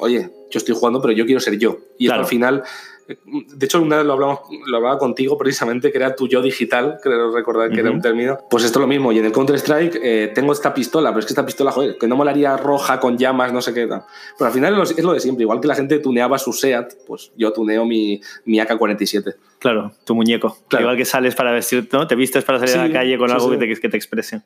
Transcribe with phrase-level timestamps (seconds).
[0.00, 1.78] oye, yo estoy jugando, pero yo quiero ser yo.
[1.98, 2.22] Y Claro.
[2.22, 2.64] al final,
[3.08, 6.98] de hecho, una vez lo, hablamos, lo hablaba contigo precisamente, que era tu yo digital,
[7.02, 8.38] creo recordar que era un término.
[8.48, 9.12] Pues esto es lo mismo.
[9.12, 12.06] Y en el Counter-Strike eh, tengo esta pistola, pero es que esta pistola, joder, que
[12.06, 13.86] no molaría roja con llamas, no sé qué.
[13.86, 14.02] Pero
[14.46, 15.42] al final es lo, de siempre.
[15.42, 19.34] Igual que la gente tuneaba su SEAT, pues yo tuneo mi, mi AK-47.
[19.58, 20.56] Claro, tu muñeco.
[20.68, 20.84] Claro.
[20.84, 22.06] Igual que sales para vestirte, ¿no?
[22.06, 23.58] Te vistes para salir a la calle con sí, algo sí.
[23.58, 24.42] Que, te, que te exprese.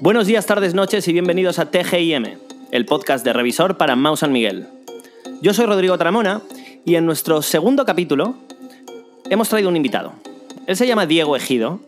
[0.00, 2.38] Buenos días, tardes, noches y bienvenidos a TGIM,
[2.76, 4.66] el podcast de revisor para Mouse San Miguel.
[5.40, 6.42] Yo soy Rodrigo Tramona
[6.84, 8.34] y en nuestro segundo capítulo
[9.30, 10.12] hemos traído un invitado.
[10.66, 11.80] Él se llama Diego Ejido,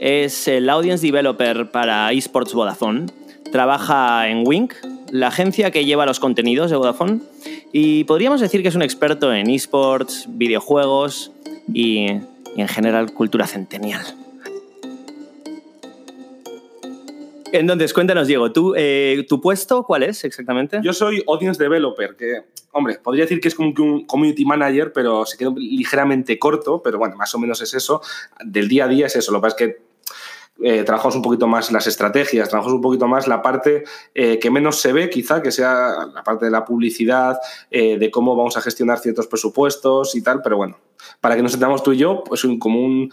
[0.00, 3.06] es el Audience Developer para eSports Vodafone,
[3.52, 4.74] trabaja en Wink,
[5.12, 7.20] la agencia que lleva los contenidos de Vodafone,
[7.72, 11.30] y podríamos decir que es un experto en esports, videojuegos
[11.72, 12.06] y,
[12.56, 14.04] y en general cultura centennial.
[17.56, 20.80] Entonces, cuéntanos, Diego, ¿tú, eh, ¿tu puesto cuál es exactamente?
[20.82, 24.92] Yo soy Audience Developer, que, hombre, podría decir que es como que un Community Manager,
[24.92, 28.02] pero se quedó ligeramente corto, pero bueno, más o menos es eso.
[28.44, 29.30] Del día a día es eso.
[29.30, 29.94] Lo que pasa es que
[30.62, 34.50] eh, trabajamos un poquito más las estrategias, trabajamos un poquito más la parte eh, que
[34.50, 37.38] menos se ve, quizá, que sea la parte de la publicidad,
[37.70, 40.78] eh, de cómo vamos a gestionar ciertos presupuestos y tal, pero bueno,
[41.20, 43.12] para que nos entendamos tú y yo, pues un, como un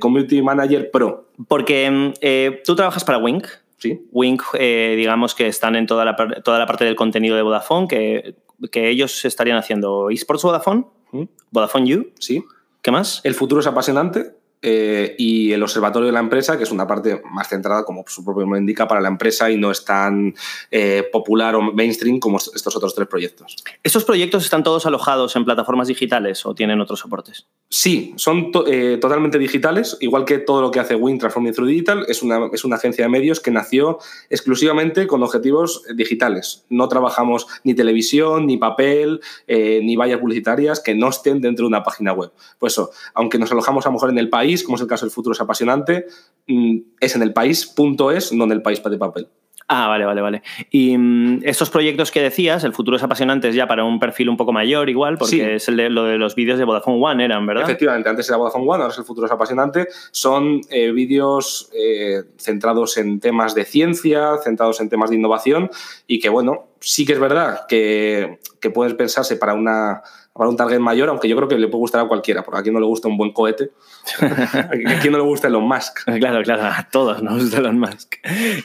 [0.00, 3.46] Community Manager Pro, Porque mm, tú trabajas para Wink.
[3.78, 4.06] ¿Sí?
[4.12, 7.88] Wink, eh, digamos que están en toda la, toda la parte del contenido de Vodafone,
[7.88, 8.36] que,
[8.70, 11.24] que ellos estarían haciendo eSports Vodafone, ¿Mm?
[11.50, 12.44] Vodafone You, ¿Sí?
[12.82, 13.20] ¿qué más?
[13.24, 14.35] El futuro es apasionante
[14.68, 18.24] eh, y el observatorio de la empresa, que es una parte más centrada, como su
[18.24, 20.34] propio nombre indica, para la empresa y no es tan
[20.72, 23.54] eh, popular o mainstream como estos otros tres proyectos.
[23.84, 27.46] ¿Estos proyectos están todos alojados en plataformas digitales o tienen otros soportes?
[27.70, 31.68] Sí, son to- eh, totalmente digitales, igual que todo lo que hace Win Transforming Through
[31.68, 33.98] Digital, es una, es una agencia de medios que nació
[34.30, 36.64] exclusivamente con objetivos digitales.
[36.70, 41.82] No trabajamos ni televisión, ni papel, ni vallas publicitarias que no estén dentro de una
[41.84, 42.30] página web.
[42.58, 45.06] Pues eso, aunque nos alojamos a lo mejor en el país, como es el caso
[45.06, 46.06] del futuro es apasionante,
[46.46, 49.28] mm, es en el país.es, no en el país de papel.
[49.68, 50.42] Ah, vale, vale, vale.
[50.70, 54.28] Y mm, estos proyectos que decías, el futuro es apasionante, es ya para un perfil
[54.28, 55.40] un poco mayor igual, porque Sí.
[55.40, 57.64] es el de, lo de los vídeos de Vodafone One eran, ¿verdad?
[57.64, 59.88] Efectivamente, antes era Vodafone One, ahora es el futuro es apasionante.
[60.12, 65.68] Son eh, vídeos eh, centrados en temas de ciencia, centrados en temas de innovación
[66.06, 70.02] y que, bueno, sí que es verdad que, que puedes pensarse para, una,
[70.36, 72.62] para un target mayor, aunque yo creo que le puede gustar a cualquiera, porque a
[72.62, 73.72] quien no le gusta un buen cohete,
[74.20, 76.04] a quien no le gusta Elon Musk.
[76.04, 78.16] Claro, claro, a todos nos gusta Elon Musk.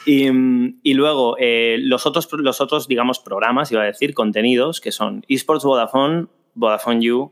[0.05, 4.81] Y, mm, y luego, eh, los, otros, los otros, digamos, programas, iba a decir, contenidos,
[4.81, 7.31] que son eSports Vodafone, Vodafone You,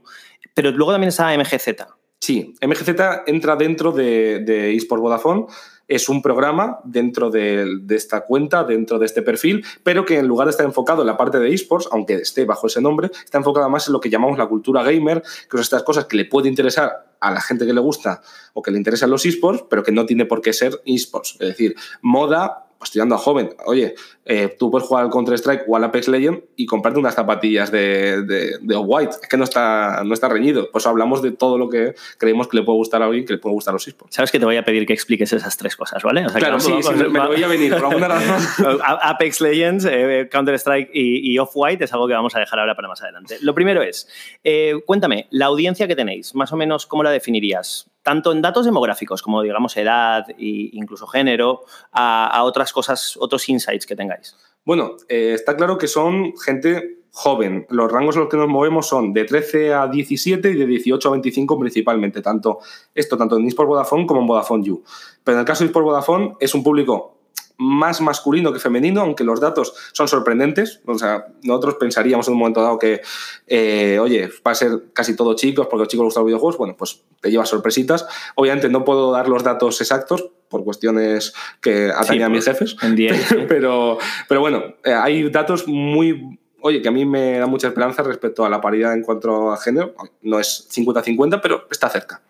[0.53, 1.85] pero luego también está MGZ.
[2.19, 2.89] Sí, MGZ
[3.27, 5.45] entra dentro de, de eSport Vodafone.
[5.89, 10.47] Es un programa dentro de, esta cuenta, dentro de este perfil, pero que en lugar
[10.47, 13.69] de estar enfocado en la parte de esports, aunque esté bajo ese nombre, está enfocado
[13.69, 16.47] más en lo que llamamos la cultura gamer, que son estas cosas que le puede
[16.47, 18.21] interesar a la gente que le gusta
[18.53, 21.33] o que le interesan los esports, pero que no tiene por qué ser esports.
[21.39, 23.49] Es decir, moda, pues tirando a joven.
[23.65, 23.93] Oye,
[24.25, 28.21] eh, tú puedes jugar al Counter-Strike o al Apex Legend y comprarte unas zapatillas de,
[28.23, 29.15] de, de Off-White.
[29.21, 30.69] Es que no está, no está reñido.
[30.71, 33.39] Pues hablamos de todo lo que creemos que le puede gustar a alguien, que le
[33.39, 34.15] puede gustar a los esports.
[34.15, 36.21] Sabes que te voy a pedir que expliques esas tres cosas, ¿vale?
[36.25, 38.79] O sea, que Claro, sí, sí, vamos- me lo veía venir por alguna razón.
[38.81, 42.75] A- Apex Legends, eh, Counter-Strike y, y Off-White es algo que vamos a dejar ahora
[42.75, 43.37] para más adelante.
[43.41, 44.07] Lo primero es,
[44.45, 47.88] eh, cuéntame, la audiencia que tenéis, más o menos, ¿cómo la definirías?
[48.01, 51.61] Tanto en datos demográficos como, digamos, edad e incluso género,
[51.91, 54.35] a, otras cosas, otros insights que tengáis.
[54.65, 57.65] Bueno, eh, está claro que son gente joven.
[57.69, 61.09] Los rangos en los que nos movemos son de 13 a 17 y de 18
[61.09, 62.21] a 25 principalmente.
[62.21, 62.59] Tanto
[62.93, 64.83] esto tanto en eSport Vodafone como en Vodafone You.
[65.23, 67.18] Pero en el caso de eSport Vodafone es un público
[67.59, 70.81] más masculino que femenino, aunque los datos son sorprendentes.
[70.85, 73.01] O sea, nosotros pensaríamos en un momento dado que,
[73.47, 76.27] eh, oye, va a ser casi todo chicos porque a los chicos les gustan los
[76.27, 76.57] videojuegos.
[76.57, 78.07] Bueno, pues te lleva sorpresitas.
[78.35, 82.77] Obviamente no puedo dar los datos exactos por cuestiones que atañen a mis pues, jefes.
[82.81, 82.95] En
[83.49, 83.97] pero,
[84.29, 86.39] pero bueno, eh, hay datos muy.
[86.61, 89.57] Oye, que a mí me da mucha esperanza respecto a la paridad en cuanto a
[89.57, 89.95] género.
[90.21, 92.21] No es 50-50, pero está cerca.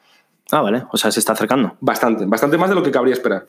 [0.52, 1.76] Ah, vale, o sea, se está acercando.
[1.80, 3.48] Bastante, bastante más de lo que cabría esperar.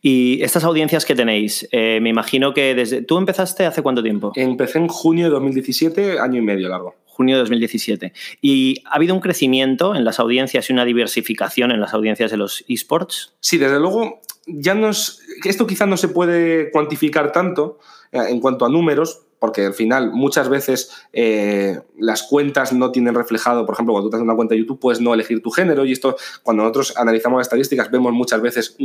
[0.00, 3.02] Y estas audiencias que tenéis, eh, me imagino que desde...
[3.02, 4.32] ¿Tú empezaste hace cuánto tiempo?
[4.34, 6.94] Empecé en junio de 2017, año y medio largo.
[7.04, 8.12] junio de 2017.
[8.40, 12.36] ¿Y ha habido un crecimiento en las audiencias y una diversificación en las audiencias de
[12.36, 13.34] los esports?
[13.40, 17.78] Sí, desde luego, ya no es, esto quizás no se puede cuantificar tanto
[18.12, 23.14] eh, en cuanto a números, porque al final muchas veces eh, las cuentas no tienen
[23.14, 25.50] reflejado, por ejemplo, cuando tú te haces una cuenta de YouTube, puedes no elegir tu
[25.50, 28.76] género y esto, cuando nosotros analizamos las estadísticas, vemos muchas veces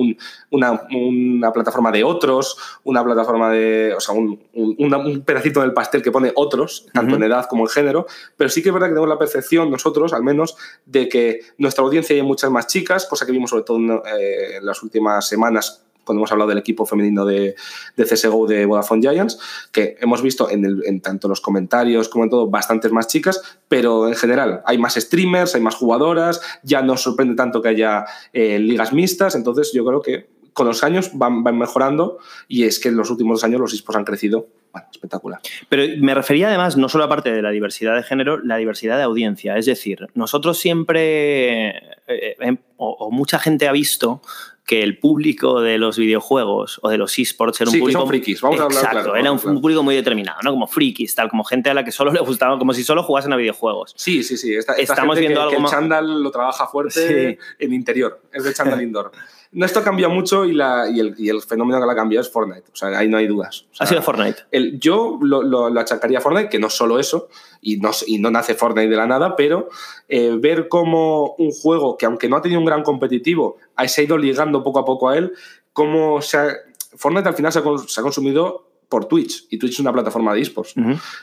[0.52, 6.32] una, plataforma de otros, una plataforma de, o sea, un, pedacito del pastel que pone
[6.36, 8.06] otros, tanto en edad como en género,
[8.38, 11.84] pero sí que es verdad que tenemos la percepción nosotros, al menos, de que nuestra
[11.84, 15.84] audiencia hay muchas más chicas, cosa que vimos sobre todo en eh, las últimas semanas
[16.04, 17.56] cuando hemos hablado del equipo femenino de,
[17.96, 19.40] CSGO de Vodafone Giants,
[19.72, 24.16] que hemos visto en, tanto los comentarios como en todo bastantes más chicas, pero en
[24.16, 28.94] general hay más streamers, hay más jugadoras, ya no sorprende tanto que haya eh, ligas
[28.94, 33.10] mixtas, entonces yo creo que con los años van, mejorando y es que en los
[33.10, 34.48] últimos dos años los esports han crecido.
[34.92, 35.40] Espectacular.
[35.70, 39.04] Pero me refería además, no solo aparte de la diversidad de género, la diversidad de
[39.04, 39.56] audiencia.
[39.56, 44.24] Es decir, nosotros siempre, eh, eh, o, mucha gente ha visto
[44.66, 48.00] que el público de los videojuegos o de los esports era un público.
[48.00, 50.52] son frikis, vamos a hablar Exacto, era un, público muy determinado, ¿no?
[50.52, 53.34] Como frikis, tal, como gente a la que solo le gustaba, como si solo jugasen
[53.34, 53.94] a videojuegos.
[53.98, 54.56] Sí, sí, sí.
[54.78, 55.56] Estamos viendo algo.
[55.56, 59.12] Que el chándal lo trabaja fuerte en interior, es de chándal indoor.
[59.54, 62.22] No, esto cambia mucho y, la, y, el, y, el, fenómeno que la ha cambiado
[62.22, 62.72] es Fortnite.
[62.72, 63.66] O sea, ahí no hay dudas.
[63.80, 64.44] ha sido Fortnite.
[64.52, 67.30] El, yo lo, lo, lo, achacaría a Fortnite, que no solo eso,
[67.62, 69.70] y no, y no nace Fortnite de la nada, pero
[70.10, 73.58] eh, ver cómo un juego que, aunque no ha tenido un gran competitivo,
[73.88, 75.34] se ha ido ligando poco a poco a él,
[75.72, 76.48] cómo se ha,
[76.96, 80.36] Fortnite al final se ha, se ha consumido por Twitch y Twitch es una plataforma
[80.36, 80.76] de esports.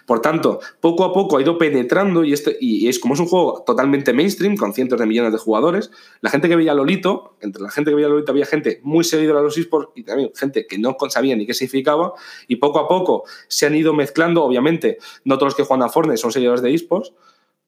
[0.04, 3.26] Por tanto, poco a poco ha ido penetrando y, este, y es como es un
[3.26, 5.92] juego totalmente mainstream con cientos de millones de jugadores.
[6.20, 9.38] La gente que veía Lolito, entre la gente que veía Lolito había gente muy seguidora
[9.38, 12.12] a los esports y también gente que no sabía ni qué significaba
[12.48, 15.90] y poco a poco se han ido mezclando, obviamente, no todos los que juegan a
[15.90, 17.12] Fortnite son seguidores de esports,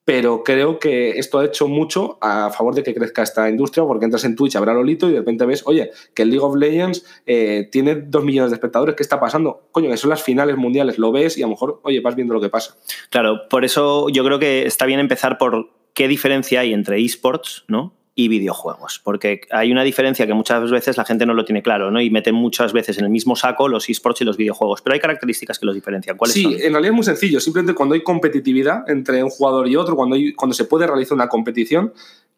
[0.05, 4.05] pero creo que esto ha hecho mucho a favor de que crezca esta industria, porque
[4.05, 7.05] entras en Twitch, habrá Lolito y de repente ves, oye, que el League of Legends
[7.27, 9.69] eh, tiene dos millones de espectadores, ¿qué está pasando?
[9.71, 12.35] Coño, que son las finales mundiales, lo ves y a lo mejor, oye, vas viendo
[12.35, 12.77] lo que pasa.
[13.11, 17.65] Claro, por eso yo creo que está bien empezar por qué diferencia hay entre esports,
[17.69, 17.95] ¿no?
[18.15, 21.91] Y videojuegos, porque hay una diferencia que muchas veces la gente no lo tiene claro,
[21.91, 22.01] ¿no?
[22.01, 25.01] Y meten muchas veces en el mismo saco los esports y los videojuegos, pero hay
[25.01, 26.19] características que los diferencian.
[26.19, 29.77] ¿Cuáles sí, en realidad es muy sencillo, simplemente cuando hay competitividad entre un jugador y
[29.77, 31.95] otro, cuando, hay, cuando se puede realizar una competición,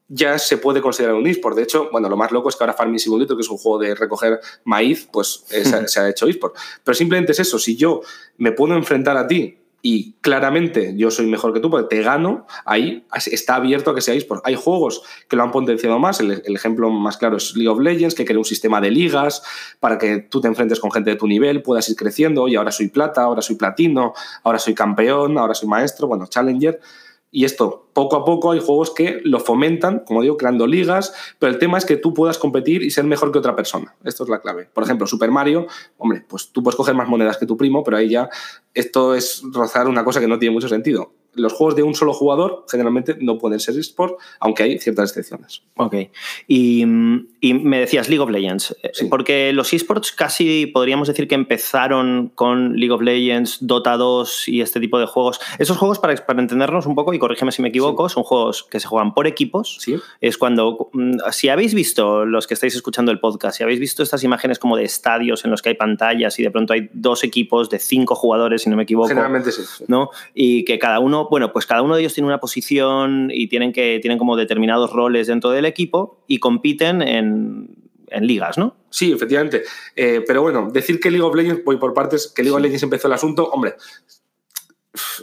[0.07, 1.57] ya se puede considerar un eSport.
[1.57, 3.79] De hecho, bueno, lo más loco es que ahora Farming Simulator, que es un juego
[3.79, 6.55] de recoger maíz, pues eh, se, se, ha hecho eSport.
[6.85, 8.03] Pero simplemente es eso, si yo
[8.37, 12.47] me puedo enfrentar a ti y claramente yo soy mejor que tú porque te gano,
[12.65, 14.27] ahí está abierto a que seáis.
[14.45, 16.21] Hay juegos que lo han potenciado más.
[16.21, 19.43] El, ejemplo más claro es League of Legends, que crea un sistema de ligas
[19.81, 22.49] para que tú te enfrentes con gente de tu nivel, puedas ir creciendo.
[22.49, 26.81] Y ahora soy plata, ahora soy platino, ahora soy campeón, ahora soy maestro, bueno, challenger.
[27.37, 31.53] Y esto, poco a poco hay juegos que lo fomentan, como digo, creando ligas, pero
[31.53, 33.97] el tema es que tú puedas competir y ser mejor que otra persona.
[34.05, 34.69] Esto es la clave.
[34.73, 35.67] Por ejemplo, Super Mario,
[35.99, 38.29] hombre, pues tú puedes coger más monedas que tu primo, pero ahí ya
[38.73, 42.13] esto es rozar una cosa que no tiene mucho sentido los juegos de un solo
[42.13, 45.63] jugador generalmente no pueden ser eSport, aunque hay ciertas excepciones.
[45.77, 45.97] Ok.
[46.47, 52.33] Y, me decías League of Legends, eh, porque los eSports casi podríamos decir que empezaron
[52.35, 55.41] con League of Legends, Dota 2 y este tipo de juegos.
[55.59, 58.81] Esos juegos, para, para entendernos un poco, y corrígeme si me equivoco, son juegos que
[58.81, 59.77] se juegan por equipos.
[59.81, 59.97] Sí.
[60.21, 64.03] Es cuando, mm, si habéis visto, los que estáis escuchando el podcast, si habéis visto
[64.03, 67.25] estas imágenes como de estadios en los que hay pantallas y de pronto hay dos
[67.25, 69.09] equipos de cinco jugadores, si no me equivoco.
[69.09, 69.63] Generalmente sí.
[69.89, 70.11] ¿no?
[70.35, 73.73] Y que cada uno bueno, pues cada uno de ellos tiene una posición y tienen,
[73.73, 77.83] que, tienen como determinados roles dentro del equipo y compiten en,
[78.21, 78.77] ligas, ¿no?
[78.91, 79.65] Sí, efectivamente.
[79.97, 82.85] Eh, pero bueno, decir que League of Legends, voy por partes, que League of Legends
[82.85, 83.75] empezó el asunto, hombre,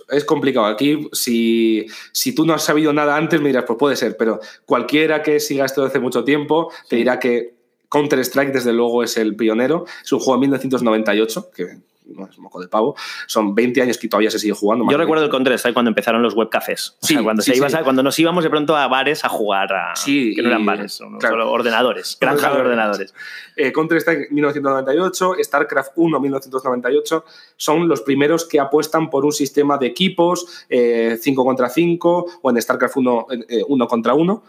[0.10, 0.66] es complicado.
[0.66, 4.42] Aquí, si, si, tú no has sabido nada antes, me dirás, pues puede ser, pero
[4.66, 7.62] cualquiera que siga esto hace mucho tiempo te dirá que
[7.92, 9.86] Counter-Strike, desde luego, es el pionero.
[10.04, 12.96] Es un juego de 1998, que no es moco de pavo,
[13.28, 14.90] son 20 años que todavía se sigue jugando.
[14.90, 16.98] Yo recuerdo el Counter Strike cuando empezaron los webcafés.
[17.02, 17.54] Sí, cuando, se
[17.84, 19.96] cuando nos íbamos de pronto a bares a jugar a...
[19.96, 23.14] Sí, que no eran bares, son solo ordenadores, granjas de ordenadores.
[23.56, 29.78] Eh, Counter Strike 1998, StarCraft 1 1998, son los primeros que apuestan por un sistema
[29.78, 33.28] de equipos, 5 eh, contra 5 o en StarCraft 1,
[33.68, 34.44] 1 eh, contra 1.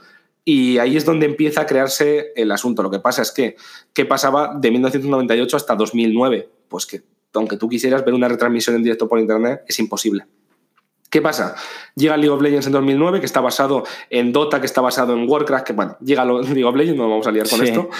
[0.45, 2.83] Y ahí es donde empieza a crearse el asunto.
[2.83, 3.57] Lo que pasa es que,
[3.93, 6.49] ¿qué pasaba de 1998 hasta 2009?
[6.69, 7.03] Pues que
[7.35, 10.27] aunque tú quisieras ver una retransmisión en directo por internet, es imposible.
[11.13, 11.55] ¿Qué pasa?
[11.95, 15.29] Llega League of Legends en 2009, que está basado en Dota, que está basado en
[15.29, 17.91] Warcraft, que bueno, llega League of Legends, no vamos a liar con esto,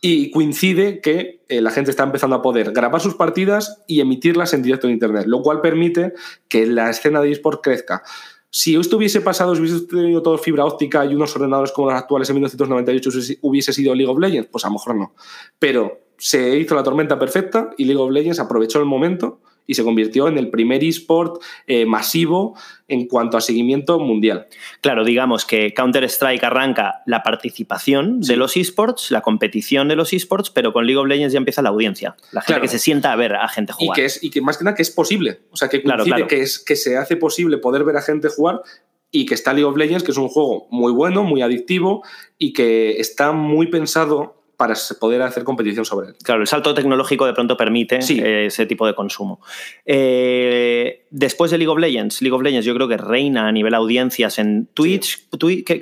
[0.00, 4.54] y coincide que eh, la gente está empezando a poder grabar sus partidas y emitirlas
[4.54, 6.12] en directo en Internet, lo cual permite
[6.48, 8.04] que la escena de eSport crezca.
[8.48, 11.98] Si esto hubiese pasado, si hubiese tenido todo fibra óptica y unos ordenadores como los
[11.98, 13.10] actuales en 1998
[13.42, 15.14] hubiese sido League of Legends, pues a lo mejor no.
[15.58, 19.84] Pero se hizo la tormenta perfecta y League of Legends aprovechó el momento y se
[19.84, 22.56] convirtió en el primer eSport eh, masivo
[22.88, 24.46] en cuanto a seguimiento mundial.
[24.80, 30.50] Claro, digamos que Counter-Strike arranca la participación de los esports, la competición de los esports,
[30.50, 33.16] pero con League of Legends ya empieza la audiencia, la gente que se sienta a
[33.16, 33.98] ver a gente jugar.
[33.98, 35.82] Y que, es, y que más que nada que es posible, o sea, que
[36.28, 38.62] Que, es, que se hace posible poder ver a gente jugar
[39.10, 42.04] y que está League of Legends, que es un juego muy bueno, muy adictivo
[42.38, 46.14] y que está muy pensado para poder hacer competición sobre él.
[46.22, 49.40] Claro, el salto tecnológico de pronto permite eh, ese tipo de consumo.
[49.84, 53.74] Eh, después de League of Legends, League of Legends yo creo que reina a nivel
[53.74, 55.28] audiencias en Twitch.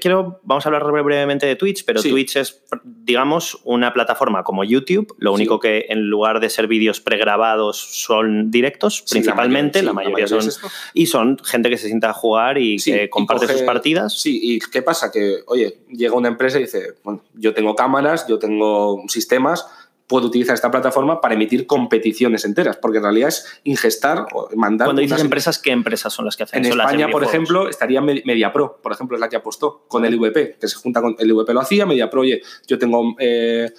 [0.00, 5.14] quiero, vamos a hablar brevemente de Twitch, pero Twitch es, digamos, una plataforma como YouTube,
[5.18, 10.48] lo único que en lugar de ser vídeos pregrabados son directos, principalmente, la mayoría, son...
[10.94, 14.18] y son gente que se sienta a jugar y que comparte sus partidas.
[14.20, 15.12] Sí, y ¿qué pasa?
[15.12, 18.63] Que, oye, llega una empresa y dice, bueno, yo tengo cámaras, yo tengo
[19.08, 19.66] sistemas,
[20.06, 24.86] puedo utilizar esta plataforma para emitir competiciones enteras, porque en realidad es ingestar o mandar.
[24.86, 28.80] Cuando dices empresas, ¿qué empresas son las que hacen En España, por ejemplo, estaría MediaPro,
[28.82, 31.54] por ejemplo, es la que apostó con el IVP, que se junta con el IVP
[31.54, 33.72] lo hacía, MediaPro, oye, yo tengo eh,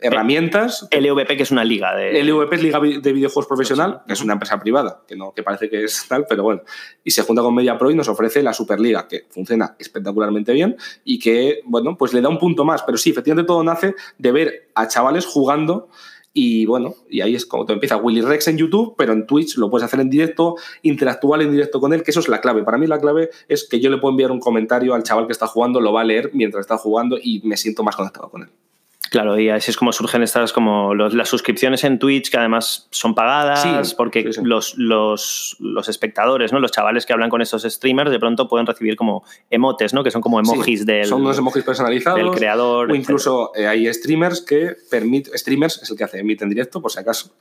[0.00, 0.86] herramientas.
[0.90, 2.22] El LVP, que es una liga de.
[2.22, 5.70] LVP es Liga de Videojuegos Profesional, que es una empresa privada, que, no, que parece
[5.70, 6.62] que es tal, pero bueno.
[7.04, 11.18] Y se junta con MediaPro y nos ofrece la Superliga, que funciona espectacularmente bien y
[11.18, 12.82] que, bueno, pues le da un punto más.
[12.82, 15.88] Pero sí, efectivamente todo nace de ver a chavales jugando.
[16.34, 19.58] Y bueno, y ahí es como te empieza Willy Rex en YouTube, pero en Twitch
[19.58, 22.62] lo puedes hacer en directo, interactuar en directo con él, que eso es la clave.
[22.62, 25.32] Para mí la clave es que yo le puedo enviar un comentario al chaval que
[25.32, 28.44] está jugando, lo va a leer mientras está jugando y me siento más conectado con
[28.44, 28.48] él.
[29.12, 33.14] Claro, y así es como surgen estas como las suscripciones en Twitch, que además son
[33.14, 36.60] pagadas, porque Los, los, los, espectadores, ¿no?
[36.60, 40.02] Los chavales que hablan con esos streamers, de pronto pueden recibir como emotes, ¿no?
[40.02, 41.04] Que son como emojis del.
[41.04, 42.20] Son unos emojis personalizados.
[42.20, 42.90] Del creador.
[42.90, 45.36] O incluso eh, hay streamers que permiten.
[45.36, 47.34] Streamers es el que hace emite en directo, por si acaso.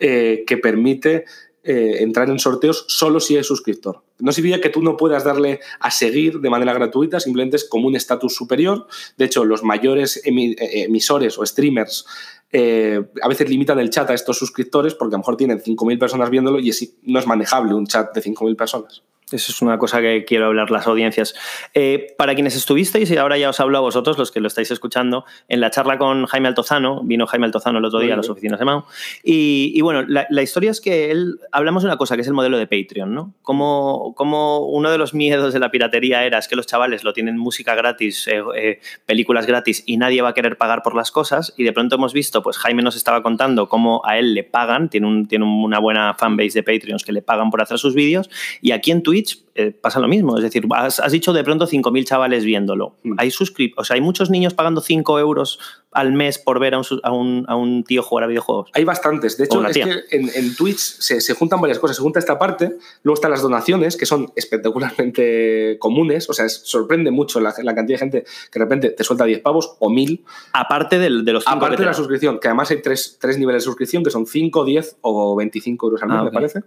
[0.00, 1.26] Eh, que permite
[1.64, 4.02] eh, entrar en sorteos solo si es suscriptor.
[4.18, 7.88] No significa que tú no puedas darle a seguir de manera gratuita, simplemente es como
[7.88, 8.86] un estatus superior.
[9.16, 12.06] De hecho, los mayores eh, emisores o streamers
[12.50, 15.98] eh, a veces limitan el chat a estos suscriptores porque a lo mejor tienen 5.000
[15.98, 16.72] personas viéndolo y
[17.02, 19.02] no es manejable un chat de 5.000 personas.
[19.32, 21.34] Eso es una cosa que quiero hablar las audiencias.
[21.74, 24.70] Eh, para quienes estuvisteis, y ahora ya os hablo a vosotros, los que lo estáis
[24.70, 28.28] escuchando, en la charla con Jaime Altozano, vino Jaime Altozano el otro día a las
[28.28, 28.84] oficinas de Mau,
[29.22, 32.58] y, bueno, la, historia es que él, hablamos de una cosa que es el modelo
[32.58, 33.34] de Patreon, ¿no?
[33.42, 37.12] Como, como uno de los miedos de la piratería era es que los chavales lo
[37.12, 41.10] tienen música gratis, eh, eh, películas gratis, y nadie va a querer pagar por las
[41.10, 44.44] cosas, y de pronto hemos visto, pues Jaime nos estaba contando cómo a él le
[44.44, 47.94] pagan, tiene, un, tiene una buena fanbase de Patreons que le pagan por hacer sus
[47.94, 48.30] vídeos,
[48.60, 50.36] y aquí en language eh, pasa lo mismo.
[50.36, 52.94] Es decir, has, dicho de pronto 5.000 chavales viéndolo.
[53.02, 53.14] Mm.
[53.18, 53.32] Hay
[53.76, 55.58] o sea, hay muchos niños pagando 5 euros
[55.90, 58.70] al mes por ver a un, a un, tío jugar a videojuegos.
[58.74, 59.36] Hay bastantes.
[59.36, 61.96] De hecho, es que en, Twitch se, juntan varias cosas.
[61.96, 66.30] Se junta esta parte, luego están las donaciones, que son espectacularmente comunes.
[66.30, 69.74] O sea, sorprende mucho la, cantidad de gente que de repente te suelta 10 pavos
[69.80, 70.24] o 1000.
[70.52, 74.04] Aparte de, de los Aparte de la suscripción, que además hay tres, niveles de suscripción,
[74.04, 76.62] que son 5, 10 o 25 euros al mes, ah, me parece.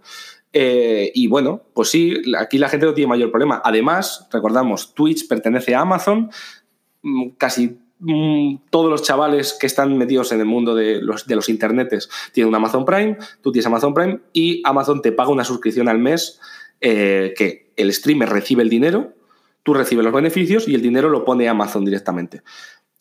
[0.54, 3.60] Eh, y bueno, pues sí, aquí la gente no tiene mayor problema.
[3.64, 6.30] Además, recordamos, Twitch pertenece a Amazon.
[7.02, 11.36] Mm, casi mm, todos los chavales que están metidos en el mundo de los, de
[11.36, 15.44] los internetes tienen un Amazon Prime, tú tienes Amazon Prime y Amazon te paga una
[15.44, 16.40] suscripción al mes
[16.80, 19.14] eh, que el streamer recibe el dinero,
[19.62, 22.42] tú recibes los beneficios y el dinero lo pone Amazon directamente.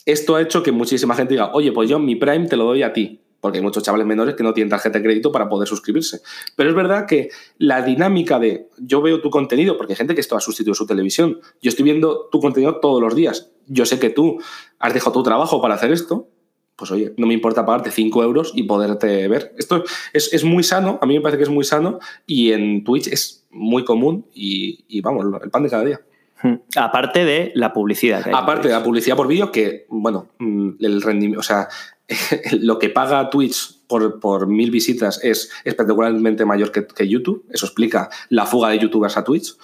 [0.06, 2.84] Esto ha hecho que muchísima gente diga, oye, pues yo mi Prime te lo doy
[2.84, 5.68] a ti porque hay muchos chavales menores que no tienen tarjeta de crédito para poder
[5.68, 6.22] suscribirse.
[6.56, 10.22] Pero es verdad que la dinámica de yo veo tu contenido, porque hay gente que
[10.22, 14.00] esto ha sustituido su televisión, yo estoy viendo tu contenido todos los días, yo sé
[14.00, 14.40] que tú
[14.80, 16.30] has dejado tu trabajo para hacer esto,
[16.76, 19.54] pues oye, no me importa pagarte 5 euros y poderte ver.
[19.58, 19.84] Esto
[20.14, 23.46] es, muy sano, a mí me parece que es muy sano y en Twitch es
[23.52, 26.02] muy común y, y vamos, el pan de cada día.
[26.42, 26.56] Hmm.
[26.76, 28.26] Aparte de la publicidad.
[28.34, 31.68] Aparte de la publicidad por vídeo, que, bueno, mm, el rendimiento, o sea,
[32.60, 37.46] lo que paga Twitch por, mil visitas es espectacularmente mayor que, YouTube.
[37.52, 39.56] Eso explica la fuga de youtubers a Twitch.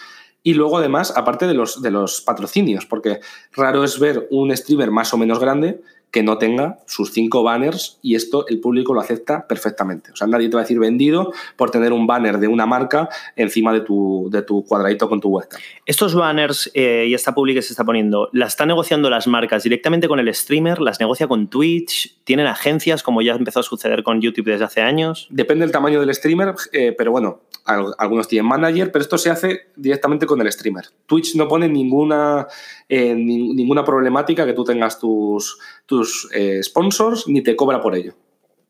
[0.43, 3.19] Y luego, además, aparte de los, de los patrocinios, porque
[3.53, 5.81] raro es ver un streamer más o menos grande
[6.17, 10.11] que no tenga sus cinco banners y esto el público lo acepta perfectamente.
[10.11, 13.07] O sea, nadie te va a decir vendido por tener un banner de una marca
[13.35, 15.61] encima de tu, de tu cuadradito con tu webcam.
[15.85, 19.61] Estos banners eh, y esta publi que se está poniendo, ¿la están negociando las marcas
[19.61, 20.79] directamente con el streamer?
[20.81, 22.15] ¿Las negocia con Twitch?
[22.23, 25.27] ¿Tienen agencias como ya empezó a suceder con YouTube desde hace años?
[25.29, 27.41] Depende del tamaño del streamer, eh, pero bueno,
[27.97, 30.85] algunos tienen manager, pero esto se hace directamente con el streamer.
[31.05, 32.47] Twitch no pone ninguna,
[32.87, 38.13] eh, ninguna problemática que tú tengas tus, tus eh, sponsors ni te cobra por ello.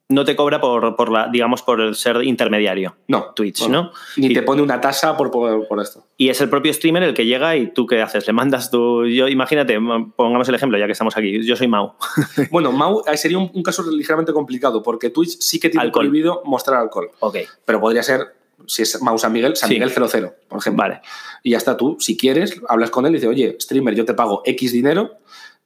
[0.09, 2.95] no te cobra por, por la, digamos, por ser intermediario.
[3.09, 3.33] No.
[3.35, 3.91] Twitch, Bueno, ¿no?
[4.15, 6.05] Ni Y- te pone una tasa por, por, por esto.
[6.15, 9.05] Y es el propio streamer el que llega y tú qué haces, le mandas tu...
[9.05, 9.77] Yo, imagínate,
[10.15, 11.95] pongamos el ejemplo, ya que estamos aquí, yo soy Mau.
[12.51, 16.05] Bueno, Mau sería un, un caso ligeramente complicado porque Twitch sí que tiene Alcohol.
[16.05, 17.09] prohibido mostrar alcohol.
[17.19, 18.21] Ok, Pero podría ser,
[18.65, 19.75] si es Mau San Miguel, San Sí.
[19.75, 20.83] Miguel 00, por ejemplo.
[20.83, 21.01] vale.
[21.43, 24.13] Y ya está tú, si quieres, hablas con él y dices, oye, streamer, yo te
[24.13, 25.17] pago X dinero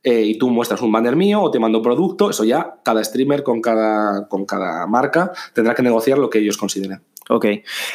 [0.04, 2.30] eh, y tú muestras un banner mío o te mando un producto.
[2.30, 6.58] Eso ya, cada streamer con cada, con cada marca tendrá que negociar lo que ellos
[6.58, 7.02] consideren.
[7.30, 7.46] Ok.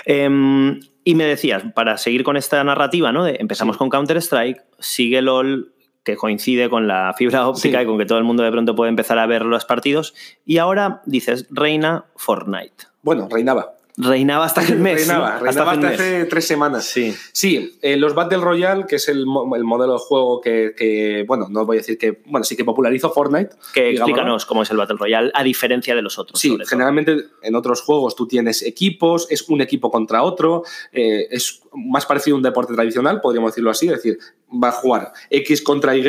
[0.04, 3.24] Em, y me decías, para seguir con esta narrativa, ¿no?
[3.24, 3.78] De empezamos Sí.
[3.78, 5.72] con Counter-Strike, sigue LOL,
[6.04, 7.84] que coincide con la fibra óptica Sí.
[7.84, 10.14] y con que todo el mundo de pronto puede empezar a ver los partidos.
[10.44, 12.84] Y ahora dices, reina Fortnite.
[13.02, 13.72] Bueno, reinaba.
[13.98, 14.96] Reinaba hasta el mes.
[15.06, 15.44] reinaba, ¿no?
[15.46, 16.00] reinaba hasta mes.
[16.00, 16.84] hace tres semanas.
[16.84, 17.14] Sí.
[17.32, 21.24] Sí, eh, los Battle Royale, que es el, mo- el modelo de juego que, que,
[21.26, 23.56] bueno, no voy a decir que, bueno, sí que popularizó Fortnite.
[23.72, 26.38] Que explícanos cómo es el Battle Royale, a diferencia de los otros.
[26.40, 26.68] Sí, sobre todo.
[26.70, 30.62] generalmente en otros juegos tú tienes equipos, es un equipo contra otro,
[30.92, 34.18] eh, es más parecido a un deporte tradicional, podríamos decirlo así, es decir,
[34.62, 36.06] va a jugar X contra Y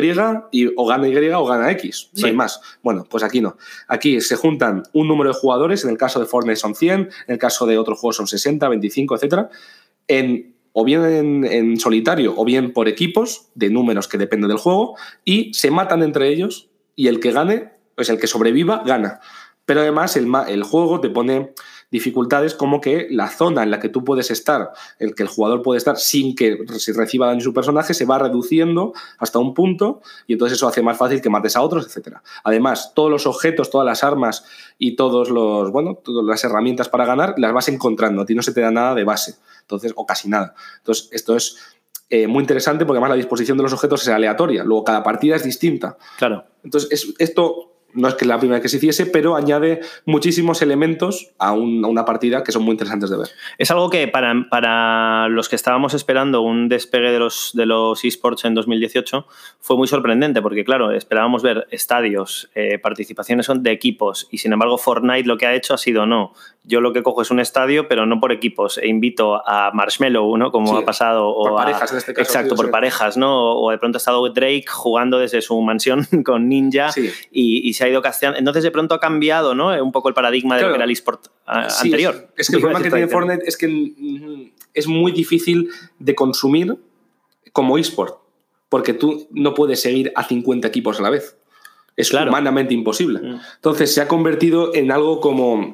[0.52, 2.26] y o gana Y o gana X, no Sí.
[2.26, 2.60] hay más.
[2.82, 3.56] Bueno, pues aquí no.
[3.88, 7.10] Aquí se juntan un número de jugadores, en el caso de Fortnite son 100, en
[7.26, 9.50] el caso de otros juegos son 60, 25, etcétera,
[10.06, 14.96] en o bien en, solitario o bien por equipos de números que dependen del juego
[15.24, 19.20] y se matan entre ellos y el que gane, pues el que sobreviva, gana.
[19.64, 21.52] Pero además el, el juego te pone
[21.90, 25.62] dificultades como que la zona en la que tú puedes estar, el que el jugador
[25.62, 30.02] puede estar sin que se reciba daño su personaje, se va reduciendo hasta un punto
[30.26, 32.16] y entonces eso hace más fácil que mates a otros, etc.
[32.44, 34.44] Además, todos los objetos, todas las armas
[34.78, 38.42] y todos los, bueno, todas las herramientas para ganar las vas encontrando, a ti no
[38.42, 40.54] se te da nada de base, entonces, o casi nada.
[40.78, 41.56] Entonces, esto es
[42.10, 45.36] eh, muy interesante porque además la disposición de los objetos es aleatoria, luego cada partida
[45.36, 45.96] es distinta.
[46.18, 46.44] Claro.
[46.64, 51.30] Entonces, es- esto no es que la primera que se hiciese, pero añade muchísimos elementos
[51.38, 53.28] a, un- a una partida que son muy interesantes de ver.
[53.56, 58.04] Es algo que para, para los que estábamos esperando un despegue de los, de los
[58.04, 59.26] esports en 2018
[59.60, 64.52] fue muy sorprendente, porque claro, esperábamos ver estadios, eh, participaciones son de equipos, y sin
[64.52, 66.32] embargo Fortnite lo que ha hecho ha sido no.
[66.64, 70.36] Yo lo que cojo es un estadio, pero no por equipos, e invito a Marshmello,
[70.36, 70.50] ¿no?
[70.52, 71.34] Como Sí, ha pasado.
[71.34, 72.72] por o a- parejas, en este caso, Exacto, sí, por sí.
[72.72, 73.52] parejas, ¿no?
[73.58, 76.90] O de pronto ha estado Drake jugando desde su mansión con Ninja
[77.32, 78.38] y, y se ha ido casteando.
[78.38, 79.68] Entonces de pronto ha cambiado, ¿no?
[79.82, 82.28] Un poco el paradigma de lo que era el esport ah, Sí, anterior.
[82.36, 83.08] Es que el problema que tiene.
[83.08, 86.76] Fortnite es que es muy difícil de consumir
[87.52, 88.18] como eSport,
[88.68, 91.36] porque tú no puedes seguir a 50 equipos a la vez.
[91.96, 92.30] Es Claro.
[92.30, 93.20] humanamente imposible.
[93.20, 93.40] Mm.
[93.56, 95.72] Entonces se ha convertido en algo como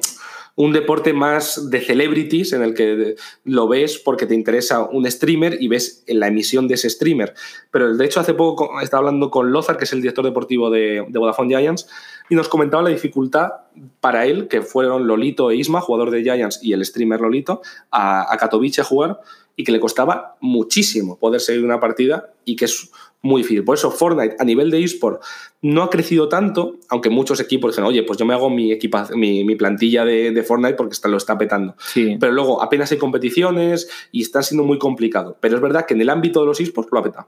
[0.55, 5.61] un deporte más de celebrities en el que lo ves porque te interesa un streamer
[5.61, 7.33] y ves la emisión de ese streamer.
[7.71, 11.05] Pero de hecho hace poco estaba hablando con Lozar, que es el director deportivo de,
[11.07, 11.87] de Vodafone Giants,
[12.29, 13.49] y nos comentaba la dificultad
[13.99, 18.33] para él, que fueron Lolito e Isma, jugador de Giants, y el streamer Lolito, a,
[18.33, 19.19] a Katowice a jugar
[19.57, 22.91] y que le costaba muchísimo poder seguir una partida y que es
[23.25, 23.63] muy difícil.
[23.63, 25.21] Por eso Fortnite a nivel de eSport
[25.63, 29.07] no ha crecido tanto, aunque muchos equipos dijeron, oye, pues yo me hago mi, equipa,
[29.15, 31.75] mi, mi plantilla de, de Fortnite porque está, lo está petando.
[31.79, 32.17] Sí.
[32.19, 35.37] Pero luego apenas hay competiciones y está siendo muy complicado.
[35.41, 37.27] Pero es verdad que en el ámbito de los eSports lo ha petado.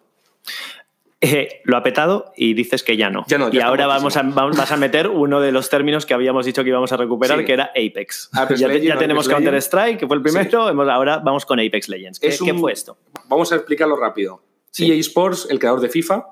[1.19, 3.25] Eh, lo ha petado y dices que ya no.
[3.27, 6.05] Ya no, ya y ahora vamos a, vamos, vas a meter uno de los términos
[6.05, 7.45] que habíamos dicho que íbamos a recuperar, Sí.
[7.45, 8.29] que era Apex.
[8.33, 9.27] Apex ya tenemos.
[9.27, 12.19] Counter-Strike, que fue el primero, ahora vamos con Apex Legends.
[12.19, 12.97] ¿Qué, Es qué un- fue esto?
[13.27, 14.43] Vamos a explicarlo rápido.
[14.77, 14.91] Sí.
[14.91, 16.25] EA Sports, el creador de FIFA,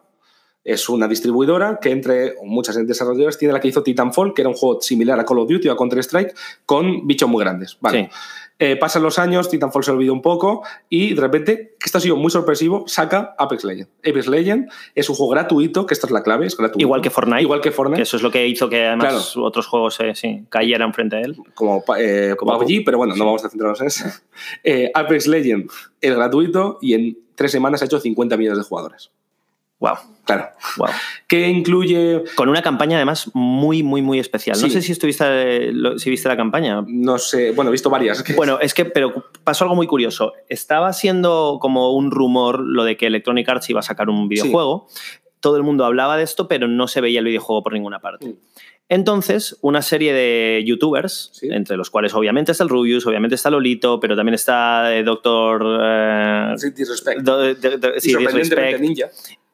[0.66, 4.56] es una distribuidora que entre muchas desarrolladoras tiene la que hizo Titanfall, que era un
[4.56, 7.78] juego similar a Call of Duty o a Counter-Strike, con bichos muy grandes.
[7.80, 8.10] Vale.
[8.12, 8.18] Sí.
[8.58, 12.02] Eh, pasan los años, Titanfall se olvida un poco y de repente, que esto ha
[12.02, 13.92] sido muy sorpresivo, saca Apex Legends.
[14.00, 16.80] Apex Legends es un juego gratuito, que esta es la clave, es gratuito.
[16.80, 17.42] Igual que Fortnite.
[17.42, 17.98] Igual que Fortnite.
[17.98, 21.22] Que eso es lo que hizo que además otros juegos eh, sí, cayeran frente a
[21.22, 21.36] él.
[21.54, 24.06] como, eh, como PUBG, pero bueno, no vamos a centrarnos en eso.
[24.64, 29.12] Eh, Apex Legends, el gratuito, y en tres semanas ha hecho 50 millones de jugadores.
[29.78, 30.48] Wow, Claro.
[30.78, 30.88] wow.
[31.28, 32.24] ¿Qué incluye?
[32.36, 34.58] Con una campaña además muy, muy, muy especial.
[34.60, 34.72] No Sí.
[34.72, 36.82] sé si estuviste, si viste la campaña.
[36.88, 38.24] No sé, bueno, he visto varias.
[38.38, 40.32] Bueno, es que, pero pasó algo muy curioso.
[40.48, 44.88] Estaba siendo como un rumor lo de que Electronic Arts iba a sacar un videojuego.
[45.42, 48.28] Todo el mundo hablaba de esto, pero no se veía el videojuego por ninguna parte.
[48.30, 48.36] Mm.
[48.88, 51.48] Entonces, una serie de youtubers, Sí.
[51.52, 55.64] entre los cuales obviamente está el Rubius, obviamente está Lolito, pero también está eh, Doctor...
[55.82, 57.22] eh, Sí, Disrespect.
[57.22, 59.06] do- y sorprendentemente Disrespect, ninja.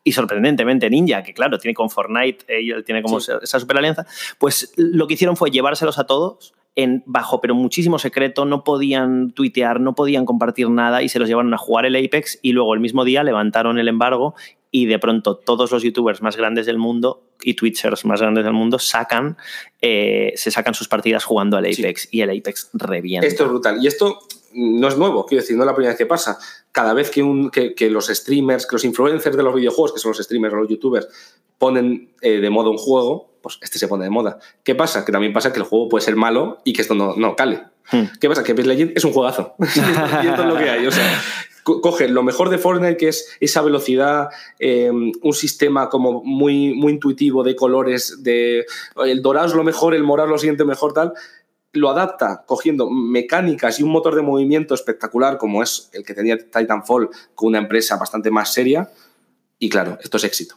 [0.04, 3.32] y sorprendentemente Ninja, que claro, tiene con Fortnite, eh, él tiene como Sí.
[3.41, 4.06] esa super alianza,
[4.38, 9.32] pues lo que hicieron fue llevárselos a todos en bajo, pero muchísimo secreto, no podían
[9.32, 12.74] tuitear, no podían compartir nada y se los llevaron a jugar el Apex y luego
[12.74, 14.36] el mismo día levantaron el embargo
[14.72, 18.54] y de pronto todos los youtubers más grandes del mundo y twitchers más grandes del
[18.54, 19.38] mundo sacan,
[19.82, 23.28] eh, se sacan sus partidas jugando al Apex y el Apex revienta.
[23.28, 23.84] Esto es brutal.
[23.84, 24.20] Y esto
[24.54, 26.40] no es nuevo, quiero decir, no es la primera vez que pasa.
[26.72, 30.12] Cada vez que, un, que, los streamers, que los influencers de los videojuegos, que son
[30.12, 31.08] los streamers o los youtubers,
[31.58, 34.40] ponen eh, de moda un juego, pues este se pone de moda.
[34.64, 35.04] ¿Qué pasa?
[35.04, 37.64] Que también pasa que el juego puede ser malo y que esto no, no cale.
[37.91, 38.04] Hmm.
[38.20, 38.44] ¿Qué pasa?
[38.44, 39.56] Que Apex es un juegazo.
[39.60, 40.88] y esto es lo que hay.
[40.88, 41.22] O sea,
[41.63, 46.94] coge lo mejor de Fortnite, que es esa velocidad, em, un sistema como muy, muy
[46.94, 48.65] intuitivo de colores, de
[49.06, 51.13] el dorado es lo mejor, el morado lo siguiente mejor, tal,
[51.74, 56.38] lo adapta cogiendo mecánicas y un motor de movimiento espectacular como es el que tenía
[56.38, 58.89] Titanfall con una empresa bastante más seria.
[59.58, 60.56] Y claro, esto es éxito.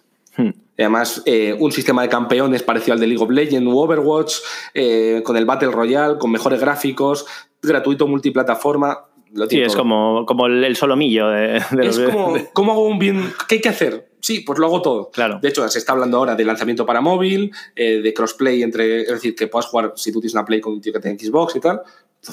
[0.79, 4.35] Además, eh, un sistema de campeones parecido al de League of Legends u Overwatch,
[4.75, 7.27] eh, con el Battle Royale, con mejores gráficos,
[7.63, 9.07] gratuito multiplataforma
[9.49, 13.33] sí, es como, como el solomillo de, Es como, ¿cómo hago un bien?
[13.49, 14.09] ¿Qué hay que hacer?
[14.21, 15.11] Sí, pues lo hago todo.
[15.11, 15.39] Claro.
[15.43, 19.03] De hecho, se está hablando ahora de lanzamiento para móvil, eh, de crossplay entre.
[19.03, 21.19] Es decir, que puedas jugar si tú tienes una Play con un tío que tiene
[21.19, 21.83] Xbox y tal.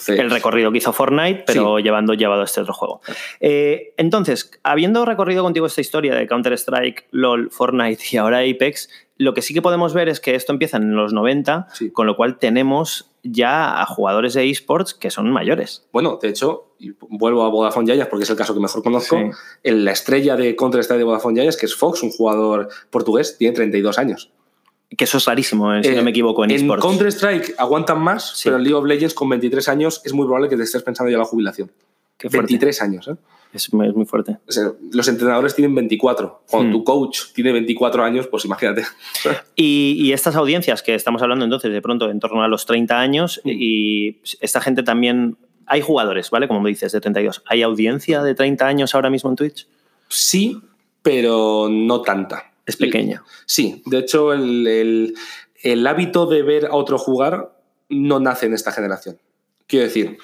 [0.08, 3.02] El recorrido que hizo Fortnite, pero llevando llevado este otro juego.
[3.40, 9.34] Eh, entonces, habiendo recorrido contigo esta historia de Counter-Strike, LOL, Fortnite y ahora Apex, lo
[9.34, 12.40] que sí que podemos ver es que esto empieza en los 90, con lo cual
[12.40, 15.88] tenemos ya a jugadores de esports que son mayores.
[15.92, 19.18] Bueno, de hecho, vuelvo a Vodafone Yayas porque es el caso que mejor conozco,
[19.64, 23.54] en la estrella de Counter-Strike de Vodafone Yayas, que es Fox, un jugador portugués, tiene
[23.54, 24.32] 32 años.
[24.98, 26.84] Que eso es rarísimo, eh, si no me equivoco, en, esports.
[26.84, 30.50] En Counter-Strike aguantan más, pero en League of Legends con 23 años es muy probable
[30.50, 31.72] que te estés pensando ya la jubilación.
[32.30, 33.16] 23 años, ¿eh?
[33.54, 34.38] Es muy, fuerte.
[34.94, 36.44] los entrenadores tienen 24.
[36.50, 36.72] Cuando hmm.
[36.72, 38.86] tu coach tiene 24 años, pues imagínate.
[39.56, 43.42] Y, estas audiencias que estamos hablando entonces, de pronto en torno a los 30 años,
[43.44, 43.50] hmm.
[43.50, 45.38] y esta gente también.
[45.68, 46.50] Hay jugadores, ¿vale?
[46.50, 47.44] Como me dices, de 32.
[47.46, 49.68] ¿Hay audiencia de 30 años ahora mismo en Twitch?
[50.10, 50.60] Sí,
[51.02, 52.51] pero no tanta.
[52.66, 53.24] Es pequeña.
[53.46, 55.16] Sí, de hecho, el,
[55.64, 57.58] el hábito de ver a otro jugar
[57.90, 59.20] no nace en esta generación.
[59.68, 60.18] Quiero decir,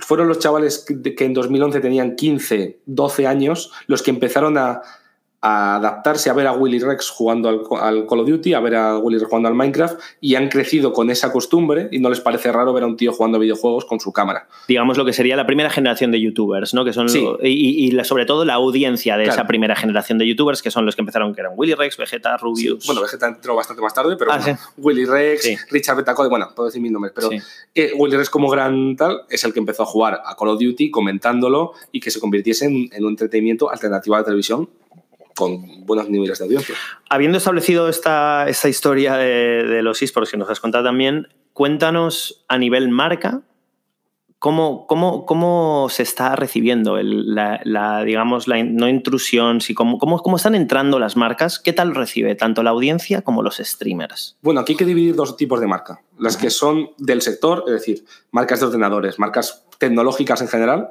[0.00, 4.82] fueron los chavales que en 2011 tenían 15, 12 años los que empezaron a,
[5.46, 9.18] adaptarse a ver a Willy Rex jugando al, Call of Duty, a ver a Willy
[9.18, 12.72] Rex jugando al Minecraft y han crecido con esa costumbre y no les parece raro
[12.72, 14.48] ver a un tío jugando videojuegos con su cámara.
[14.68, 16.82] Digamos lo que sería la primera generación de youtubers, ¿no?
[16.84, 17.08] Que son
[17.42, 21.02] y, sobre todo la audiencia de esa primera generación de youtubers que son los que
[21.02, 22.86] empezaron, que eran Willy Rex, Vegeta, Rubius.
[22.86, 26.80] Bueno, Vegeta entró bastante más tarde, pero ah, Willy Rex, Richard Betacode, bueno, puedo decir
[26.80, 27.28] mil nombres, pero
[27.74, 30.58] eh, Willy Rex como gran tal es el que empezó a jugar a Call of
[30.58, 34.70] Duty comentándolo y que se convirtiese en, en un entretenimiento alternativo a la televisión
[35.34, 36.74] con buenos niveles de audiencia.
[37.10, 42.58] Habiendo establecido esta, esta historia de, los esports que nos has contado también, cuéntanos a
[42.58, 43.42] nivel marca
[44.38, 50.54] cómo, cómo, cómo se está recibiendo la, digamos, la no intrusión, si cómo, cómo, están
[50.54, 54.36] entrando las marcas, qué tal recibe tanto la audiencia como los streamers.
[54.42, 56.02] Bueno, aquí hay que dividir dos tipos de marca.
[56.18, 60.90] Las que son del sector, es decir, marcas de ordenadores, marcas tecnológicas en general,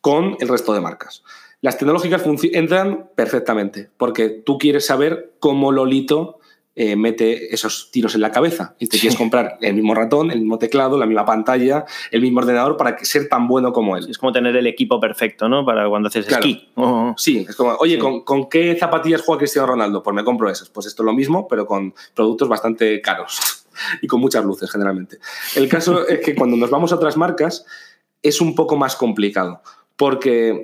[0.00, 1.24] con el resto de marcas.
[1.60, 6.38] Las tecnológicas entran perfectamente, porque tú quieres saber cómo Lolito
[6.78, 8.74] eh, mete esos tiros en la cabeza.
[8.78, 12.40] Y te quieres comprar el mismo ratón, el mismo teclado, la misma pantalla, el mismo
[12.40, 14.06] ordenador para ser tan bueno como él.
[14.10, 15.64] Es como tener el equipo perfecto, ¿no?
[15.64, 16.68] Para cuando haces esquí.
[16.74, 17.14] Oh.
[17.16, 20.02] Sí, es como, oye, ¿con, qué zapatillas juega Cristiano Ronaldo?
[20.02, 20.68] Pues me compro esas.
[20.68, 23.66] Pues esto es lo mismo, pero con productos bastante caros
[24.02, 25.16] y con muchas luces generalmente.
[25.54, 27.64] El caso es que cuando nos vamos a otras marcas
[28.22, 29.62] es un poco más complicado,
[29.96, 30.62] porque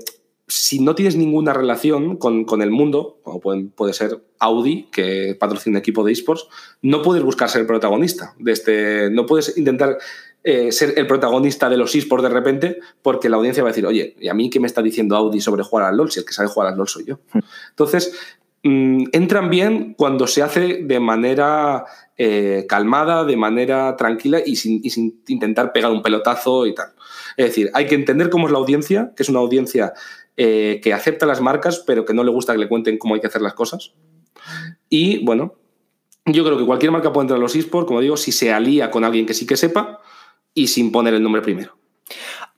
[0.48, 6.04] si no tienes ninguna relación con, el mundo, como puede ser Audi, que patrocina equipo
[6.04, 6.48] de esports,
[6.82, 8.34] no puedes buscar ser el protagonista.
[8.38, 9.98] De este, no puedes intentar
[10.44, 13.86] eh, ser el protagonista de los esports de repente, porque la audiencia va a decir,
[13.86, 16.10] oye, ¿y a mí qué me está diciendo Audi sobre jugar al LOL?
[16.10, 17.20] Si el que sabe jugar al LOL soy yo.
[17.32, 17.40] Hmm.
[17.70, 18.12] Entonces,
[18.64, 21.84] mm, entran bien cuando se hace de manera
[22.18, 26.88] eh, calmada, de manera tranquila y sin, y sin intentar pegar un pelotazo y tal.
[27.36, 29.94] Es decir, hay que entender cómo es la audiencia, que es una audiencia
[30.36, 33.20] eh, que acepta las marcas, pero que no le gusta que le cuenten cómo hay
[33.20, 33.92] que hacer las cosas.
[34.88, 35.54] Y bueno,
[36.24, 38.90] yo creo que cualquier marca puede entrar a los esports, como digo, si se alía
[38.90, 40.00] con alguien que sí que sepa
[40.54, 41.76] y sin poner el nombre primero.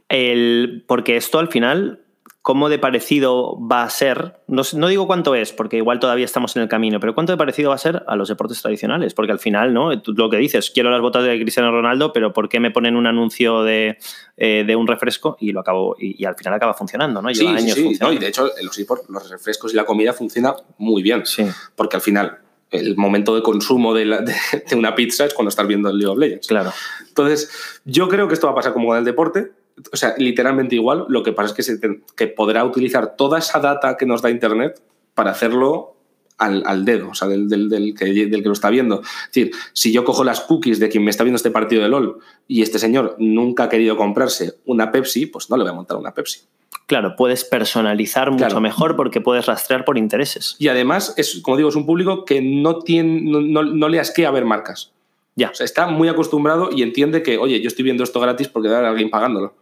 [0.09, 2.04] El, porque esto al final
[2.45, 6.63] cómo de parecido va a ser, no, digo cuánto es, porque igual todavía estamos en
[6.63, 9.39] el camino, pero cuánto de parecido va a ser a los deportes tradicionales, porque al
[9.39, 9.93] final, ¿no?
[9.95, 13.07] lo que dices, quiero las botas de Cristiano Ronaldo, pero ¿por qué me ponen un
[13.07, 13.97] anuncio de,
[14.37, 17.31] eh, un refresco y lo acabo y, al final acaba funcionando, ¿no?
[17.31, 18.79] Lleva sí, años sí, y de hecho los,
[19.09, 21.47] los refrescos y la comida funciona muy bien, sí.
[21.75, 25.89] porque al final el momento de consumo de, de, una pizza es cuando estás viendo
[25.89, 26.47] el League of Legends.
[26.47, 26.75] Claro.
[27.09, 30.75] Entonces, yo creo que esto va a pasar como con el deporte o sea, literalmente
[30.75, 34.23] igual, lo que pasa es que, se que podrá utilizar toda esa data que nos
[34.23, 34.81] da Internet
[35.15, 35.95] para hacerlo
[36.39, 39.01] al, dedo, o sea, del, del, que, del, que, lo está viendo.
[39.03, 41.89] Es decir, si yo cojo las cookies de quien me está viendo este partido de
[41.89, 45.75] LOL y este señor nunca ha querido comprarse una Pepsi, pues no le voy a
[45.75, 46.41] montar una Pepsi.
[46.87, 50.57] Claro, puedes personalizar mucho mejor porque puedes rastrear por intereses.
[50.59, 54.31] Y además, es, como digo, es un público que no, tiene, no, no, le asquea
[54.31, 54.93] ver marcas.
[55.35, 55.51] Ya.
[55.51, 58.69] O sea, está muy acostumbrado y entiende que, oye, yo estoy viendo esto gratis porque
[58.69, 59.55] debe haber alguien pagándolo.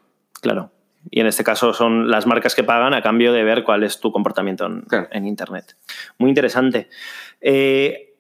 [0.43, 0.73] Claro.
[1.11, 4.01] Y en este caso son las marcas que pagan a cambio de ver cuál es
[4.01, 4.67] tu comportamiento
[5.11, 5.77] en, Internet.
[6.19, 6.89] Muy interesante.
[7.41, 8.12] Eh,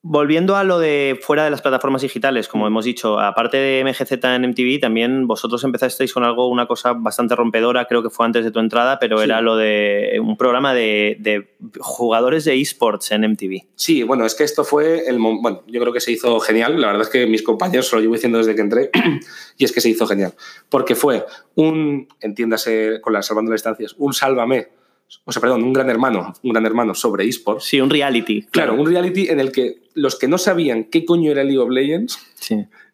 [0.00, 2.66] Volviendo a lo de fuera de las plataformas digitales, como mm.
[2.68, 7.34] hemos dicho, aparte de MGZ en MTV, también vosotros empezasteis con algo, una cosa bastante
[7.34, 11.48] rompedora, creo que fue antes de tu entrada, pero era lo de un programa de,
[11.80, 13.66] jugadores de esports en MTV.
[13.74, 15.18] Sí, bueno, es que esto fue el.
[15.18, 16.80] Bueno, yo creo que se hizo genial.
[16.80, 18.90] La verdad es que mis compañeros se lo llevo diciendo desde que entré,
[19.58, 20.32] y es que se hizo genial.
[20.68, 24.77] Porque fue un, entiéndase con las salvando las distancias, un sálvame
[25.24, 27.64] o sea, perdón, un gran hermano, un gran hermano sobre esports.
[27.64, 28.42] Sí, un reality.
[28.50, 31.70] Claro, un reality en el que los que no sabían qué coño era League of
[31.70, 32.18] Legends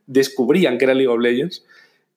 [0.06, 1.64] descubrían que era League of Legends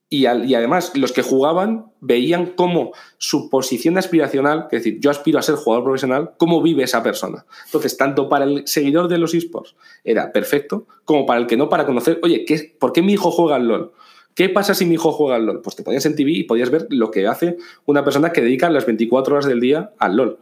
[0.10, 5.38] y, y, además los que jugaban veían cómo su posición aspiracional, es decir, yo aspiro
[5.38, 7.46] a ser jugador profesional, cómo vive esa persona.
[7.66, 11.68] Entonces, tanto para el seguidor de los esports era perfecto, como para el que no,
[11.68, 13.92] para conocer, oye, ¿qué, ¿por qué mi hijo juega al LOL?
[14.38, 15.62] ¿Qué pasa si mi hijo juega al LOL?
[15.64, 18.70] Pues te ponías en TV y podías ver lo que hace una persona que dedica
[18.70, 20.38] las 24 horas del día al LOL.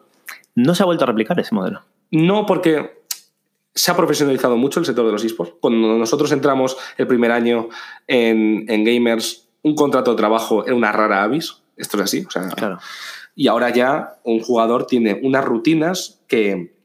[0.54, 1.82] ¿No se ha vuelto a replicar ese modelo?
[2.12, 3.04] No, porque
[3.74, 5.54] se ha profesionalizado mucho el sector de los esports.
[5.62, 7.70] Cuando nosotros entramos el primer año
[8.06, 11.62] en, Gamers, un contrato de trabajo era una rara avis.
[11.78, 12.26] Esto es así.
[12.26, 12.80] claro.
[13.34, 16.76] Y ahora ya un jugador tiene unas rutinas que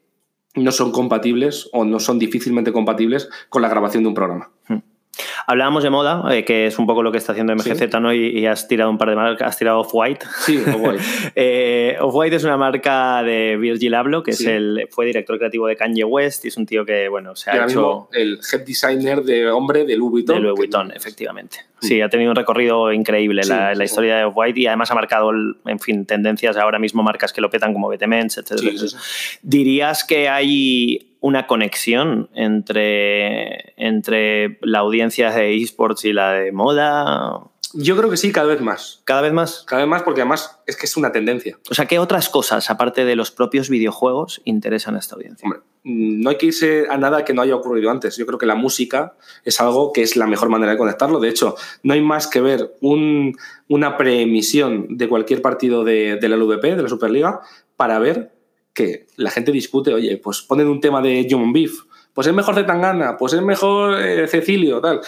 [0.54, 4.50] no son compatibles o no son difícilmente compatibles con la grabación de un programa.
[4.68, 4.78] Hmm.
[5.50, 8.14] Hablábamos de moda, eh, que es un poco lo que está haciendo MGZ, ¿no?
[8.14, 10.24] Y, has tirado un par de marcas, has tirado Off-White.
[10.46, 11.02] Sí, Off-White.
[11.34, 15.74] Eh, Off-White es una marca de Virgil Abloh, que es el, fue director creativo de
[15.74, 18.08] Kanye West y es un tío que, bueno, se ha hecho...
[18.12, 20.36] el head designer de hombre de Louis Vuitton.
[20.36, 21.58] De Louis Vuitton, efectivamente.
[21.80, 25.80] Sí, ha tenido un recorrido increíble la, historia de Off-White y además ha marcado, en
[25.80, 28.52] fin, tendencias ahora mismo, marcas que lo petan como BTMens, etc.
[29.42, 37.40] ¿Dirías que hay una conexión entre, entre la audiencia de esports y la de moda?
[37.72, 39.00] Yo creo que sí, cada vez más.
[39.04, 39.64] ¿Cada vez más?
[39.66, 41.58] Cada vez más porque además es que es una tendencia.
[41.70, 45.46] O sea, ¿qué otras cosas, aparte de los propios videojuegos, interesan a esta audiencia?
[45.46, 48.16] Hombre, no hay que irse a nada que no haya ocurrido antes.
[48.16, 51.20] Yo creo que la música es algo que es la mejor manera de conectarlo.
[51.20, 51.54] De hecho,
[51.84, 56.82] no hay más que ver una preemisión de cualquier partido de, de la LVP, de
[56.82, 57.40] la Superliga,
[57.76, 58.32] para ver
[58.72, 61.80] que la gente discute, oye, pues ponen un tema de John Beef,
[62.14, 65.00] pues es mejor Zetangana, pues es mejor eh, Cecilio, tal.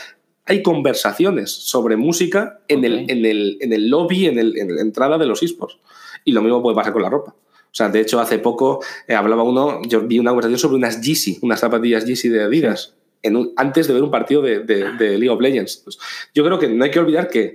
[0.44, 4.82] Hay conversaciones sobre música en, el, en, el, en el lobby, en, el, en la
[4.82, 5.78] entrada de los esports.
[6.24, 7.34] Y lo mismo puede pasar con la ropa.
[7.34, 11.00] O sea, de hecho, hace poco eh, hablaba uno, yo vi una conversación sobre unas
[11.00, 15.18] Yeezy, unas zapatillas Yeezy de Adidas, en antes de ver un partido de, de, de
[15.18, 15.78] League of Legends.
[15.78, 15.98] Pues
[16.34, 17.54] yo creo que no hay que olvidar que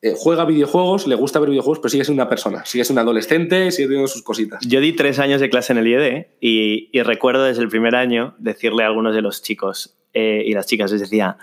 [0.00, 3.06] eh, juega videojuegos, le gusta ver videojuegos, pero sigue siendo una persona, sigue siendo un
[3.08, 4.64] adolescente, sigue teniendo sus cositas.
[4.66, 7.96] Yo di tres años de clase en el IED y, y recuerdo desde el primer
[7.96, 11.36] año decirle a algunos de los chicos eh, y las chicas, les decía,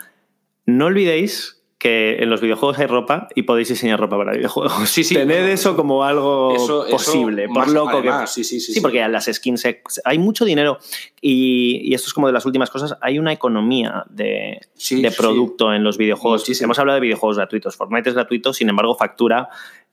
[0.64, 4.88] no olvidéis que en los videojuegos hay ropa y podéis diseñar ropa para videojuegos.
[4.88, 5.14] Sí, sí.
[5.14, 6.54] Tened eso como algo
[6.90, 8.10] posible, por loco que.
[8.26, 9.66] Sí, sí, sí, sí, porque las skins
[10.04, 10.78] hay mucho dinero
[11.20, 12.96] y, esto es como de las últimas cosas.
[13.00, 14.60] Hay una economía de,
[14.90, 16.48] de producto en los videojuegos.
[16.60, 17.76] Hemos hablado de videojuegos gratuitos.
[17.76, 19.48] Fortnite es gratuito, sin embargo, factura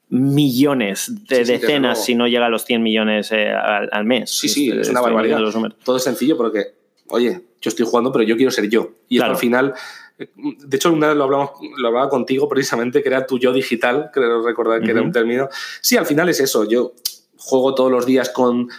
[0.09, 4.29] millones de decenas, si no llega a los 100 millones eh, al, mes.
[4.29, 5.39] Sí, sí, es, una barbaridad.
[5.83, 6.75] Todo es sencillo porque,
[7.07, 8.91] oye, yo estoy jugando, pero yo quiero ser yo.
[9.09, 9.73] Y al final
[10.17, 14.11] de hecho, una vez lo, hablamos, lo hablaba contigo precisamente, que era tu yo digital,
[14.13, 15.49] creo recordar que era un término.
[15.81, 16.67] Sí, al final es eso.
[16.67, 16.93] Yo
[17.37, 18.69] juego todos los días con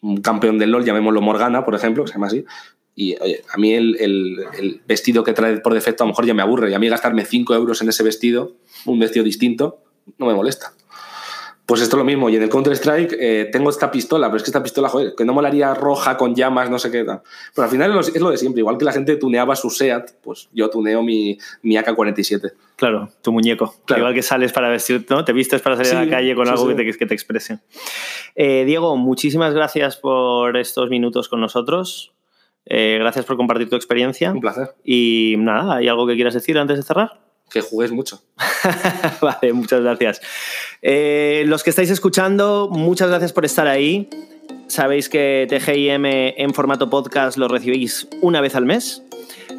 [0.00, 2.44] un campeón del LOL, llamémoslo Morgana, por ejemplo, que se llama así.
[2.94, 6.34] Y oye, a mí el, el, vestido que trae por defecto a lo mejor ya
[6.34, 6.70] me aburre.
[6.70, 9.82] Y a mí gastarme 5 euros en ese vestido, un vestido distinto,
[10.18, 10.72] no me molesta.
[11.70, 12.28] Pues esto es lo mismo.
[12.28, 15.24] Y en el Counter-Strike eh, tengo esta pistola, pero es que esta pistola, joder, que
[15.24, 17.04] no molaría roja con llamas, no sé qué.
[17.04, 17.22] Pero
[17.64, 18.58] al final es lo de siempre.
[18.58, 22.54] Igual que la gente tuneaba su SEAT, pues yo tuneo mi, mi AK-47.
[22.74, 23.72] Claro, tu muñeco.
[23.96, 25.24] Igual que sales para vestir, ¿no?
[25.24, 27.60] Te vistes para salir a la calle con algo Que, te, que te exprese.
[28.34, 32.12] Eh, Diego, muchísimas gracias por estos minutos con nosotros.
[32.66, 34.32] Eh, gracias por compartir tu experiencia.
[34.32, 34.74] Un placer.
[34.82, 37.29] Y nada, ¿hay algo que quieras decir antes de cerrar?
[37.50, 38.22] Que jugues mucho.
[39.20, 40.20] vale, muchas gracias.
[40.82, 44.08] Eh, los que estáis escuchando, muchas gracias por estar ahí.
[44.68, 49.02] Sabéis que TGIM en formato podcast lo recibís una vez al mes.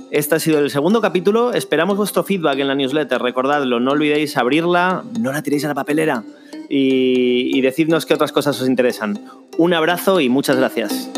[0.10, 1.54] Este ha sido el segundo capítulo.
[1.54, 3.22] Esperamos vuestro feedback en la newsletter.
[3.22, 6.24] Recordadlo, no olvidéis abrirla, no la tiréis a la papelera
[6.70, 9.20] y, y decidnos qué otras cosas os interesan.
[9.58, 11.10] Un abrazo y muchas gracias.